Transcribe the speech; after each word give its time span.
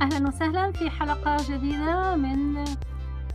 أهلا 0.00 0.28
وسهلا 0.28 0.72
في 0.72 0.90
حلقة 0.90 1.36
جديدة 1.48 2.16
من 2.16 2.64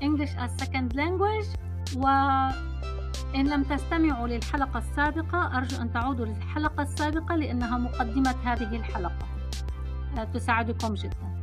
English 0.01 0.35
as 0.37 0.63
Second 0.63 0.95
Language 0.95 1.57
وإن 1.95 3.47
لم 3.47 3.63
تستمعوا 3.63 4.27
للحلقة 4.27 4.77
السابقة 4.77 5.57
أرجو 5.57 5.81
أن 5.81 5.93
تعودوا 5.93 6.25
للحلقة 6.25 6.83
السابقة 6.83 7.35
لأنها 7.35 7.77
مقدمة 7.77 8.35
هذه 8.43 8.75
الحلقة 8.75 9.27
تساعدكم 10.33 10.93
جدا 10.93 11.33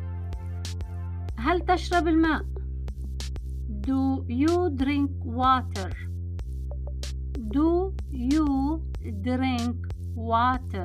هل 1.37 1.61
تشرب 1.61 2.09
الماء؟ 2.09 2.43
Do 3.71 4.25
you 4.29 4.71
drink 4.71 5.11
water? 5.25 5.91
Do 7.57 7.93
you 8.11 8.83
drink 9.23 9.77
water? 10.17 10.85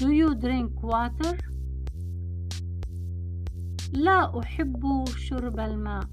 Do 0.00 0.10
you 0.10 0.34
drink 0.34 0.82
water? 0.82 1.51
لا 3.92 4.40
أحب 4.40 5.04
شرب 5.18 5.60
الماء. 5.60 6.08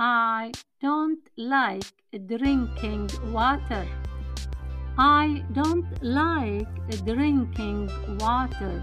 I 0.00 0.52
don't 0.82 1.30
like 1.38 1.94
drinking 2.12 3.08
water. 3.32 3.86
I 4.98 5.42
don't 5.52 5.86
like 6.02 6.74
drinking 7.06 7.88
water. 8.20 8.82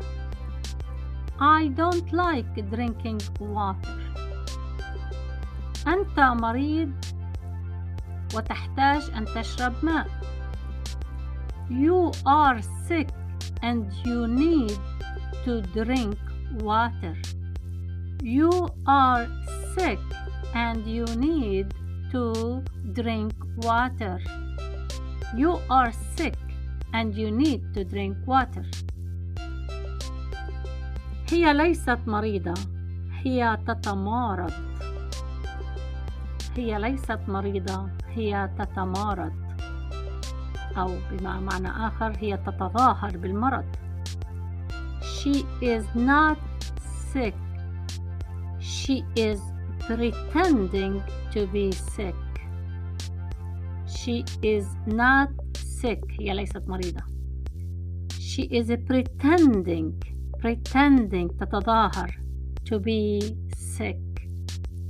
I 1.40 1.68
don't 1.68 2.12
like 2.12 2.56
drinking 2.72 3.22
water. 3.40 4.00
أنت 5.88 6.20
مريض 6.20 6.92
وتحتاج 8.36 9.12
أن 9.16 9.26
تشرب 9.26 9.74
ماء. 9.84 10.08
You 11.70 12.12
are 12.26 12.62
sick 12.88 13.10
and 13.62 13.94
you 14.06 14.28
need 14.28 14.80
to 15.46 15.62
drink 15.62 16.18
water. 16.62 17.16
You 18.24 18.70
are 18.86 19.28
sick 19.74 19.98
and 20.54 20.86
you 20.86 21.06
need 21.18 21.74
to 22.12 22.62
drink 22.94 23.34
water. 23.58 24.22
You 25.36 25.58
are 25.72 25.92
sick 26.16 26.38
and 26.94 27.16
you 27.16 27.32
need 27.32 27.74
to 27.74 27.84
drink 27.84 28.18
water. 28.28 28.66
هي 31.30 31.54
ليست 31.54 31.98
مريضة 32.08 32.54
هي 33.26 33.58
تتمارض 33.68 34.52
هي 36.58 36.80
ليست 36.80 37.20
مريضة 37.28 37.90
هي 38.10 38.50
تتمارض 38.60 39.34
أو 40.78 40.98
بمعنى 41.12 41.70
آخر 41.88 42.14
هي 42.20 42.38
تتظاهر 42.38 43.18
بالمرض 43.18 43.66
She 45.02 45.46
is 45.62 45.86
not 45.96 46.38
sick 47.14 47.36
She 48.81 49.05
is 49.17 49.41
pretending 49.81 51.03
to 51.33 51.47
be 51.47 51.73
sick 51.73 52.15
She 53.87 54.25
is 54.43 54.67
not 54.87 55.31
sick 55.57 56.01
هي 56.21 56.35
ليست 56.35 56.63
مريضة 56.69 57.03
She 58.19 58.43
is 58.43 58.71
pretending 58.71 60.03
pretending 60.39 61.29
تتظاهر 61.41 62.11
to 62.65 62.79
be 62.79 63.21
sick 63.57 64.29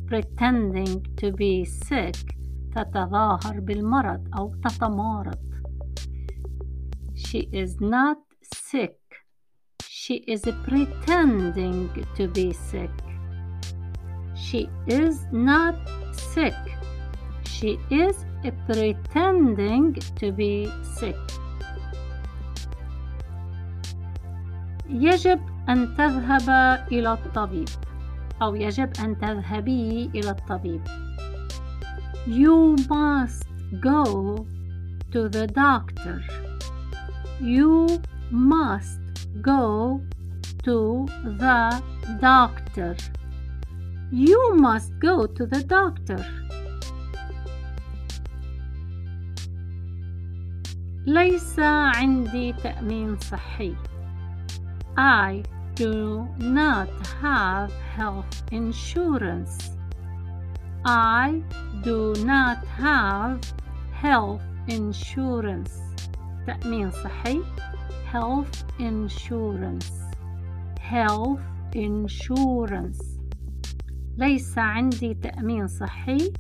pretending 0.07 1.03
to 1.17 1.33
be 1.33 1.65
sick 1.65 2.37
تتظاهر 2.75 3.61
بالمرض 3.61 4.29
أو 4.39 4.55
تتمارض 4.55 5.39
She 7.15 7.49
is 7.53 7.81
not 7.81 8.19
sick 8.55 8.99
She 9.83 10.15
is 10.15 10.43
pretending 10.65 11.89
to 12.17 12.29
be 12.29 12.53
sick 12.53 13.10
She 14.51 14.69
is 14.87 15.27
not 15.33 15.75
sick 16.12 16.55
She 17.44 17.78
is 17.91 18.25
pretending 18.67 19.94
to 20.21 20.33
be 20.33 20.71
sick 20.83 21.17
يجب 24.89 25.41
أن 25.69 25.94
تذهب 25.97 26.49
إلى 26.93 27.12
الطبيب 27.12 27.69
أو 28.43 28.55
يجب 28.55 28.91
أن 29.00 29.19
تذهبي 29.19 30.11
إلى 30.15 30.31
الطبيب 30.31 30.83
You 32.27 32.77
must 32.89 33.47
go 33.81 34.47
to 35.12 35.28
the 35.28 35.47
doctor 35.47 36.22
You 37.41 38.03
must 38.31 39.00
go 39.41 40.00
to 40.65 41.06
the 41.25 41.83
doctor 42.21 42.97
You 44.11 44.56
must 44.56 44.93
go 45.00 45.27
to 45.27 45.47
the 45.47 45.62
doctor 45.65 46.25
ليس 51.06 51.59
عندي 51.59 52.53
تأمين 52.53 53.17
صحي 53.19 53.75
I 54.99 55.43
do 55.77 56.27
not 56.39 56.89
have 57.21 57.71
health 57.97 58.43
insurance. 58.50 59.71
I 60.87 61.43
do 61.83 62.15
not 62.25 62.65
have 62.67 63.41
health 63.93 64.43
insurance. 64.69 65.81
تأمين 66.47 66.91
صحي 66.91 67.43
health 68.12 68.65
insurance 68.78 69.91
health 70.81 71.41
insurance 71.75 73.09
ليس 74.18 74.58
عندي 74.58 75.14
تأمين 75.14 75.68
صحي 75.68 76.34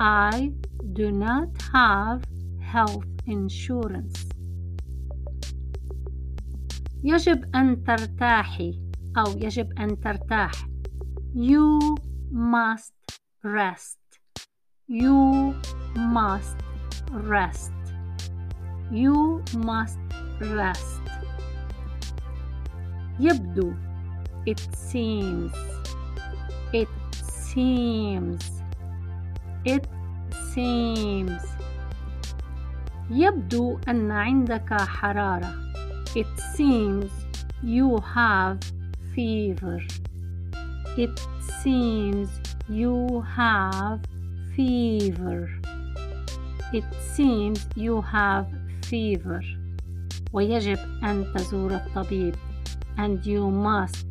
I 0.00 0.52
do 0.92 1.10
not 1.10 1.48
have 1.72 2.22
health 2.60 3.06
insurance 3.26 4.26
يجب 7.04 7.54
أن 7.54 7.84
ترتاحي 7.84 8.80
أو 9.18 9.32
يجب 9.36 9.72
أن 9.78 10.00
ترتاح 10.00 10.52
You 11.34 11.96
must 12.32 12.94
rest 13.44 13.98
You 14.88 15.54
must 15.96 16.56
rest 17.12 17.72
You 18.90 19.42
must 19.54 19.98
rest 20.40 21.00
يبدو 23.20 23.74
It 24.46 24.60
seems 24.74 25.52
It 26.73 26.89
seems 27.23 28.43
It 29.65 29.87
seems 30.53 31.41
يبدو 33.09 33.79
أن 33.87 34.11
عندك 34.11 34.73
حرارة 34.73 35.53
It 36.15 36.27
seems 36.57 37.11
you 37.63 37.99
have 38.15 38.59
fever. 39.15 39.79
It 40.97 41.19
seems 41.63 42.29
you 42.67 43.23
have 43.37 43.99
fever. 44.55 45.49
It 46.73 46.83
seems 47.15 47.67
you 47.75 48.01
have 48.01 48.47
fever. 48.83 49.41
ويجب 50.33 50.79
أن 51.03 51.33
تزور 51.35 51.75
الطبيب 51.75 52.35
and 52.97 53.25
you 53.25 53.49
must 53.49 54.05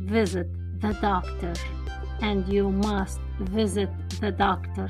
visit 0.00 0.48
the 0.81 0.93
doctor 1.01 1.53
and 2.21 2.47
you 2.47 2.69
must 2.87 3.19
visit 3.39 3.89
the 4.21 4.31
doctor. 4.31 4.89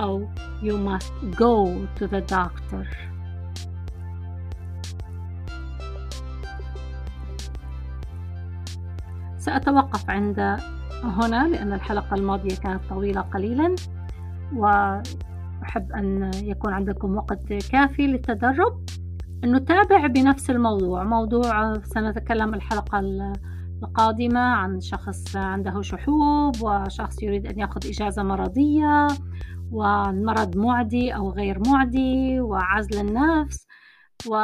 أو 0.00 0.28
you 0.62 0.76
must 0.76 1.12
go 1.36 1.86
to 1.98 2.06
the 2.06 2.20
doctor. 2.20 2.86
سأتوقف 9.38 10.10
عند 10.10 10.40
هنا 11.04 11.48
لأن 11.48 11.72
الحلقة 11.72 12.14
الماضية 12.14 12.56
كانت 12.56 12.80
طويلة 12.90 13.20
قليلا 13.20 13.74
وأحب 14.54 15.92
أن 15.92 16.30
يكون 16.34 16.72
عندكم 16.72 17.16
وقت 17.16 17.52
كافي 17.52 18.06
للتدرب. 18.06 18.84
نتابع 19.44 20.06
بنفس 20.06 20.50
الموضوع 20.50 21.04
موضوع 21.04 21.74
سنتكلم 21.74 22.54
الحلقة 22.54 22.98
القادمة 23.82 24.40
عن 24.40 24.80
شخص 24.80 25.36
عنده 25.36 25.82
شحوب 25.82 26.62
وشخص 26.62 27.22
يريد 27.22 27.46
أن 27.46 27.58
يأخذ 27.58 27.86
إجازة 27.86 28.22
مرضية 28.22 29.06
ومرض 29.72 30.56
معدي 30.56 31.14
أو 31.14 31.30
غير 31.30 31.68
معدي 31.68 32.40
وعزل 32.40 33.00
النفس 33.00 33.66
و 34.26 34.36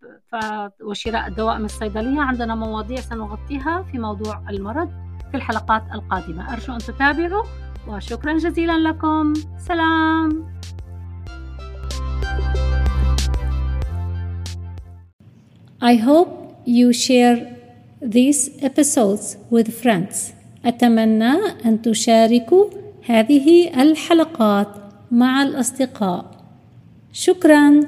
ف... 0.00 0.36
وشراء 0.82 1.28
الدواء 1.28 1.58
من 1.58 1.64
الصيدلية. 1.64 2.20
عندنا 2.20 2.54
مواضيع 2.54 2.96
سنغطيها 2.96 3.82
في 3.82 3.98
موضوع 3.98 4.50
المرض 4.50 4.90
في 5.30 5.36
الحلقات 5.36 5.82
القادمة. 5.94 6.52
أرجو 6.52 6.72
أن 6.72 6.78
تتابعوا 6.78 7.44
وشكرا 7.88 8.38
جزيلا 8.38 8.78
لكم. 8.88 9.32
سلام. 9.58 10.60
I 15.82 15.96
hope 15.96 16.32
you 16.66 16.92
share 16.92 17.59
these 18.02 18.50
episodes 18.62 19.36
with 19.50 19.68
friends. 19.82 20.32
أتمنى 20.64 21.34
أن 21.64 21.82
تشاركوا 21.82 22.64
هذه 23.06 23.68
الحلقات 23.82 24.68
مع 25.10 25.42
الأصدقاء. 25.42 26.24
شكرا. 27.12 27.80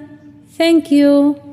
Thank 0.59 0.91
you. 0.91 1.52